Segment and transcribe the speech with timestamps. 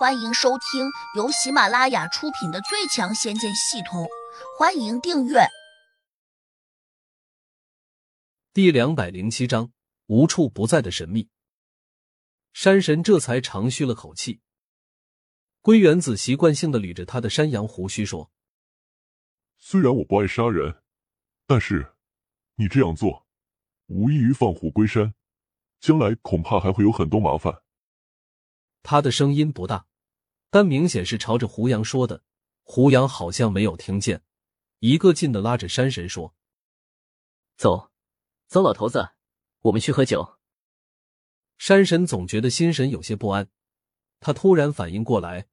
[0.00, 4.04] 欢迎收听由喜马拉雅出品的《最强仙剑系统》，
[4.58, 5.40] 欢迎订阅。
[8.54, 9.70] 第两百零七章：
[10.06, 11.28] 无处不在的神秘。
[12.54, 14.40] 山神这才长吁了口气。
[15.60, 18.30] 龟原子习惯性的捋着他的山羊胡须说
[19.60, 20.82] ：“虽然我不爱杀人，
[21.46, 21.92] 但是
[22.54, 23.26] 你这样做，
[23.88, 25.12] 无异于放虎归山，
[25.78, 27.62] 将来恐怕还会有很多麻烦。”
[28.82, 29.88] 他的声音不大。
[30.50, 32.24] 但明显是朝着胡杨说的，
[32.64, 34.22] 胡杨好像没有听见，
[34.80, 36.34] 一个劲的拉着山神说
[37.56, 37.90] ：“走，
[38.48, 39.10] 走，老头子，
[39.60, 40.38] 我们去喝酒。”
[41.56, 43.48] 山神总觉得心神有些不安，
[44.18, 45.46] 他突然反应过来，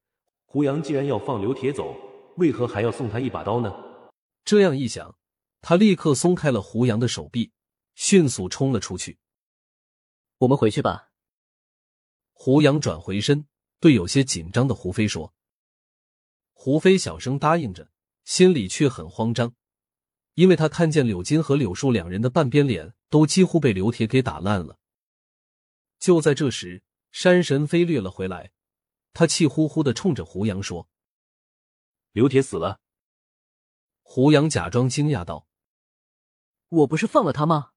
[0.45, 1.95] 胡杨既然要放刘铁走，
[2.37, 3.71] 为何还要送他一把刀呢？
[4.43, 5.15] 这样一想，
[5.61, 7.51] 他立刻松开了胡杨的手臂，
[7.93, 9.19] 迅速冲了出去。
[10.39, 11.11] 我们回去吧。
[12.33, 13.45] 胡杨转回身。
[13.79, 15.33] 对有些紧张的胡飞说
[16.53, 17.91] ：“胡飞小声答应着，
[18.25, 19.53] 心里却很慌张，
[20.33, 24.79] 因为他看见柳金和柳树两人的半边脸都几乎被刘铁给打烂了。”
[25.99, 28.51] 就在这时，山神飞掠了回来，
[29.13, 30.89] 他气呼呼的冲着胡杨说
[32.13, 32.79] ：“刘铁死了。”
[34.01, 35.47] 胡杨假装惊讶道
[36.69, 37.73] ：“我不是放了他吗？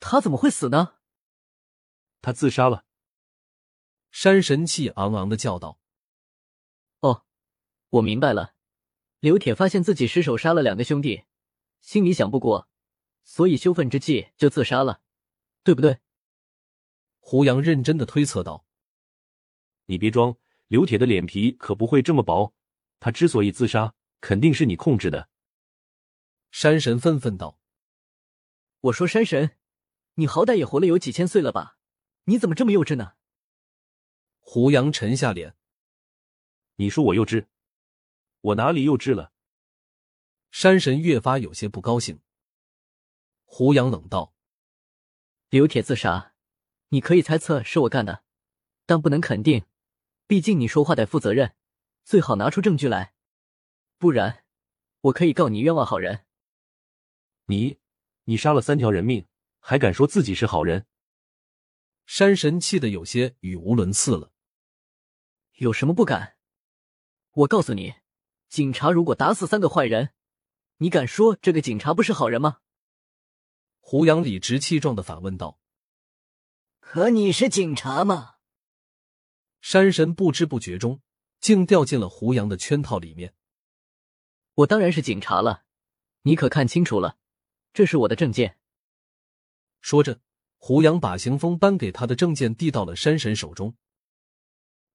[0.00, 0.96] 他怎么会死呢？”
[2.22, 2.84] 他自杀了。
[4.14, 5.80] 山神气昂昂的叫道
[7.02, 7.24] ：“哦，
[7.88, 8.54] 我明白了。
[9.18, 11.24] 刘铁发现自己失手杀了两个兄弟，
[11.80, 12.68] 心里想不过，
[13.24, 15.00] 所以羞愤之际就自杀了，
[15.64, 15.98] 对不对？”
[17.18, 18.64] 胡杨认真的推测道
[19.86, 22.54] ：“你别装，刘铁的脸皮可不会这么薄。
[23.00, 25.28] 他之所以自杀，肯定是你控制的。”
[26.52, 27.58] 山神愤愤道
[28.78, 29.56] ：“我说山神，
[30.14, 31.78] 你好歹也活了有几千岁了吧？
[32.26, 33.14] 你怎么这么幼稚呢？”
[34.46, 35.56] 胡杨沉下脸，
[36.76, 37.46] 你说我幼稚？
[38.42, 39.32] 我哪里幼稚了？
[40.50, 42.20] 山神越发有些不高兴。
[43.44, 44.34] 胡杨冷道
[45.48, 46.34] ：“刘铁自杀，
[46.90, 48.22] 你可以猜测是我干的，
[48.84, 49.64] 但不能肯定，
[50.26, 51.56] 毕竟你说话得负责任，
[52.04, 53.14] 最好拿出证据来，
[53.96, 54.44] 不然
[55.00, 56.26] 我可以告你冤枉好人。”
[57.48, 57.80] 你，
[58.24, 59.26] 你杀了三条人命，
[59.58, 60.86] 还敢说自己是好人？
[62.04, 64.30] 山神气得有些语无伦次了。
[65.64, 66.36] 有什么不敢？
[67.32, 67.94] 我告诉你，
[68.50, 70.10] 警察如果打死三个坏人，
[70.76, 72.58] 你敢说这个警察不是好人吗？
[73.80, 75.58] 胡杨理直气壮的反问道。
[76.80, 78.34] 可你是警察吗？
[79.62, 81.00] 山神不知不觉中
[81.40, 83.34] 竟掉进了胡杨的圈套里面。
[84.56, 85.64] 我当然是警察了，
[86.22, 87.16] 你可看清楚了，
[87.72, 88.58] 这是我的证件。
[89.80, 90.20] 说着，
[90.58, 93.74] 胡杨把行风颁给他的证件递到了山神手中。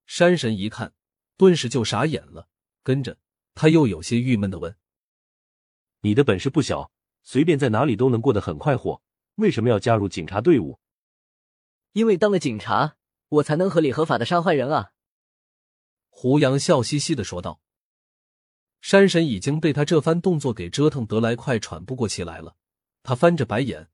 [0.09, 0.95] 山神一看，
[1.37, 2.49] 顿时就傻眼了。
[2.81, 3.19] 跟着
[3.53, 4.75] 他又有些郁闷的问
[6.01, 9.03] ：“你的本事不小，随便在哪里都能过得很快活，
[9.35, 10.79] 为什么要加入警察队伍
[11.93, 12.97] ？”“因为当了警察，
[13.27, 14.93] 我才能合理合法的杀坏人啊！”
[16.09, 17.61] 胡杨笑嘻嘻的说道。
[18.81, 22.55] 山神已经被他这番动作给折腾得来快喘不过气来了，
[23.03, 23.91] 他翻着白眼，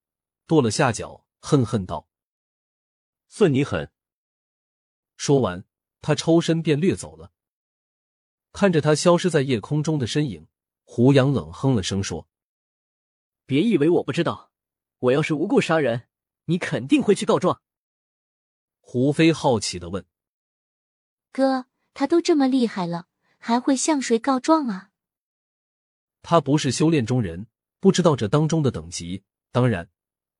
[0.48, 2.08] 跺了下脚，恨恨道
[3.28, 3.92] ：“算你狠！”
[5.18, 5.66] 说完。
[6.06, 7.32] 他抽身便掠走了。
[8.52, 10.46] 看着他消失在夜空中的身影，
[10.84, 12.28] 胡杨冷哼了声说
[13.48, 14.52] ：“别以为我不知道，
[15.00, 16.08] 我要是无故杀人，
[16.46, 17.60] 你肯定会去告状。”
[18.82, 20.06] 胡飞好奇的问
[21.34, 21.66] ：“哥，
[21.96, 23.08] 他都这么厉害了，
[23.40, 24.92] 还会向谁告状啊？”
[26.22, 27.48] 他不是修炼中人，
[27.80, 29.24] 不知道这当中的等级。
[29.52, 29.90] 当然，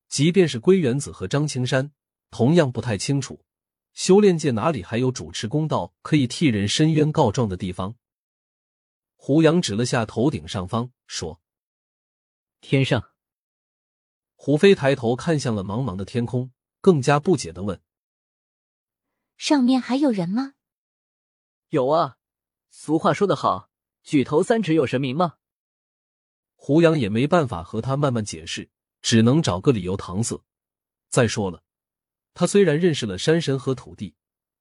[0.10, 1.92] 即便是归元子和张青山，
[2.30, 3.45] 同样不太清楚。
[3.96, 7.96] 修炼界哪里还有主持公道、可以替人伸冤告状的地方？
[9.16, 11.42] 胡杨指了下头顶上方，说
[12.60, 13.12] ：“天上。”
[14.36, 16.52] 胡飞抬头看向了茫茫的天空，
[16.82, 17.82] 更加不解的问
[19.38, 20.56] ：“上面还有人吗
[21.70, 22.18] ？”“有啊，
[22.70, 23.70] 俗话说得好，
[24.04, 25.38] 举头三尺有神明嘛。”
[26.56, 28.70] 胡杨也没办法和他慢慢解释，
[29.02, 30.44] 只能找个理由搪塞。
[31.10, 31.64] 再说了。
[32.36, 34.14] 他虽然认识了山神和土地，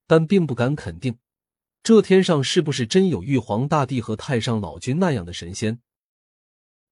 [0.07, 1.19] 但并不敢肯定，
[1.83, 5.83] 这天上是不是真有玉皇大帝和太上老君那样的神仙。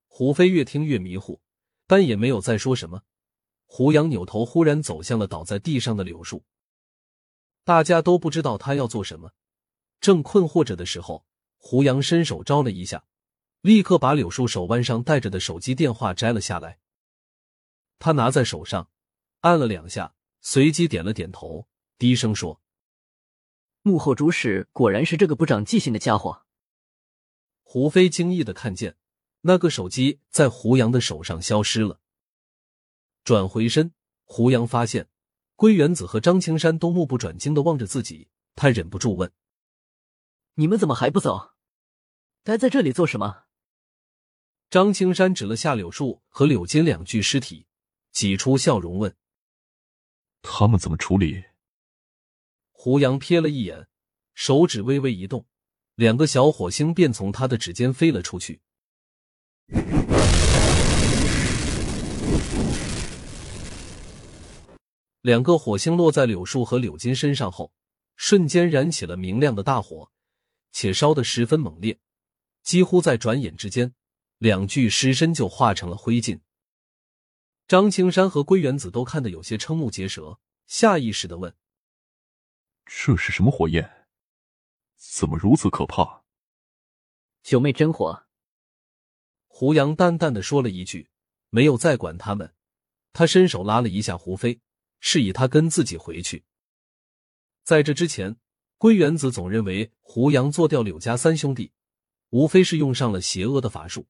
[0.09, 1.41] 胡飞越听越迷糊，
[1.87, 3.03] 但也没有再说什么。
[3.65, 6.45] 胡杨扭头，忽然走向了倒在地上的柳树。
[7.65, 9.33] 大家都不知道他要做什么，
[10.01, 11.25] 正困惑着的时候，
[11.59, 13.05] 胡杨伸手招了一下，
[13.61, 16.81] 立刻把柳树手腕上戴着的手机电话摘了下来。
[18.01, 18.91] 他拿在手上，
[19.43, 20.17] 按了两下。
[20.43, 21.69] 随即点了点头，
[21.99, 22.61] 低声说
[23.83, 26.45] ：“幕后主使果然是这个不长记性的家伙。
[27.63, 28.97] 胡飞惊异的看见
[29.43, 32.01] 那个手机在胡杨的手上消失了，
[33.25, 33.95] 转回身，
[34.25, 35.09] 胡杨发现
[35.55, 39.33] 归元子和张青山都目不转睛的望着自己，他忍不住问
[40.55, 41.53] ：“你们怎么还不走？
[42.43, 43.45] 待在这里做什么？”
[44.69, 47.69] 张青山指了下柳树和柳金两具尸体，
[48.11, 49.15] 挤出笑容问
[50.43, 51.45] ：“他们怎么处理？”
[52.73, 53.87] 胡杨瞥了一眼，
[54.35, 55.47] 手指微微一动，
[55.95, 58.61] 两个小火星便从他的指尖飞了出去。
[65.21, 67.73] 两个火星落在柳树和柳金身上后，
[68.17, 70.11] 瞬间燃起了明亮的大火，
[70.73, 72.01] 且烧得十分猛烈，
[72.65, 73.95] 几乎在转眼之间，
[74.39, 76.41] 两具尸身就化成了灰烬。
[77.73, 81.57] 张青山和归元子都看得有些瞠目结舌，下意识的问。
[82.85, 84.09] 这是什么火焰？
[84.99, 86.23] 怎么如此可怕？
[87.43, 88.27] 九妹真火。
[89.47, 91.09] 胡杨淡淡的说了一句，
[91.49, 92.55] 没有再管他们。
[93.15, 94.61] 他伸手拉了一下胡飞，
[95.01, 96.45] 示意他跟自己回去。
[97.65, 98.37] 在这之前，
[98.77, 101.73] 归元子总认为胡杨做掉柳家三兄弟，
[102.29, 104.07] 无非是用上了邪恶的法术。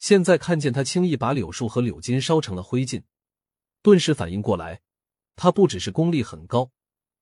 [0.00, 3.04] 现在看见他轻易把柳树和柳金烧成了灰烬，
[3.82, 4.80] 顿时反应过来，
[5.36, 6.72] 他不只是功力很高。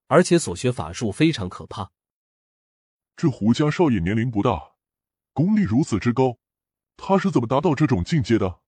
[0.06, 1.92] 而且所学法术非常可怕。
[3.14, 4.76] 这胡家少爷年龄不大，
[5.34, 6.38] 功力如此之高，
[6.96, 8.60] 他是怎么达到这种境界的？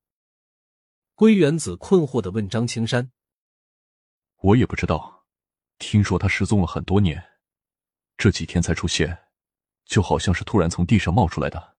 [1.15, 3.11] 归元子困惑的问张青山
[4.43, 5.25] ：“我也不知道，
[5.79, 7.41] 听说他失踪了很多年，
[8.19, 9.29] 这几天才出现，
[9.87, 11.79] 就好像是突然从地上冒出来的。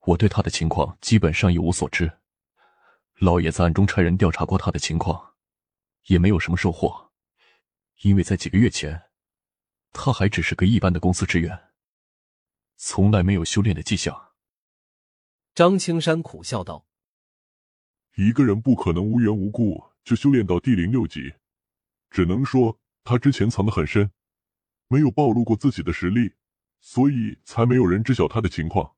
[0.00, 2.18] 我对他的情况基本上一无所知，
[3.18, 5.34] 老爷子暗中差人调查过他的情况，
[6.06, 7.12] 也没有什么收获。”
[8.02, 9.10] 因为在几个月前，
[9.92, 11.70] 他还只是个一般的公司职员，
[12.76, 14.34] 从来没有修炼的迹象。
[15.52, 16.86] 张青山苦笑道
[18.14, 21.34] ：“一个人不可能无缘无故就修炼到第零六级，
[22.08, 24.12] 只能说他之前藏得很深，
[24.86, 26.36] 没有暴露过自己的实力，
[26.80, 28.94] 所以才没有人知晓他的情况。”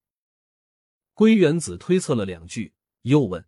[1.20, 2.72] 归元子推测了两句，
[3.02, 3.44] 又问：“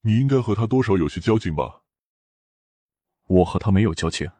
[0.00, 1.82] 你应该和他多少有些交情吧？”
[3.28, 4.30] 我和他没有交情。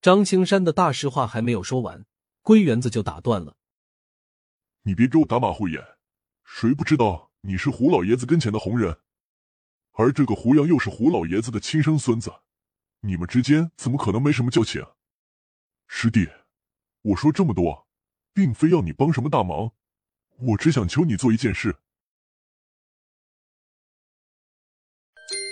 [0.00, 2.06] 张青山的大实话还没有说完，
[2.40, 3.56] 龟元子就打断了
[4.86, 5.84] ：“你别给我打马虎眼！
[6.44, 9.00] 谁不知道你是胡老爷子跟前的红人？
[9.94, 12.32] 而这个胡杨又是胡老爷子的亲生孙子，
[13.00, 14.86] 你们之间怎么可能没什么交情？
[15.88, 16.28] 师弟，
[17.02, 17.88] 我说这么多，
[18.32, 19.72] 并非要你帮什么大忙，
[20.38, 21.76] 我只想求你做一件事。”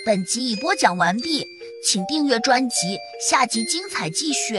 [0.07, 1.45] 本集已播讲完毕。
[1.87, 4.55] 请订阅专辑，下集精彩继续。